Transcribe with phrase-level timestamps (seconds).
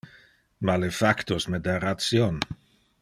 [0.69, 2.41] Ma le factos me da ration.